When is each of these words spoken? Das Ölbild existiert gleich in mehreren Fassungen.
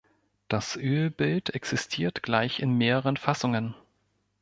Das 0.47 0.77
Ölbild 0.77 1.53
existiert 1.53 2.23
gleich 2.23 2.59
in 2.59 2.75
mehreren 2.75 3.17
Fassungen. 3.17 3.75